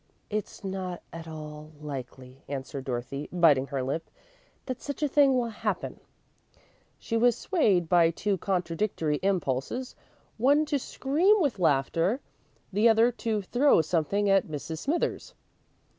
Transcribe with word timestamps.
"It's 0.31 0.63
not 0.63 1.03
at 1.13 1.27
all 1.27 1.73
likely," 1.79 2.43
answered 2.49 2.85
Dorothy, 2.85 3.29
biting 3.31 3.67
her 3.67 3.83
lip, 3.83 4.09
"that 4.65 4.81
such 4.81 5.03
a 5.03 5.07
thing 5.07 5.35
will 5.37 5.51
happen." 5.51 5.99
She 6.97 7.15
was 7.15 7.35
swayed 7.37 7.87
by 7.87 8.09
two 8.09 8.39
contradictory 8.39 9.19
impulses 9.21 9.95
one 10.39 10.65
to 10.65 10.79
scream 10.79 11.39
with 11.39 11.59
laughter, 11.59 12.19
the 12.73 12.89
other 12.89 13.11
to 13.11 13.43
throw 13.43 13.81
something 13.81 14.27
at 14.27 14.47
Mrs. 14.47 14.79
Smithers. 14.79 15.35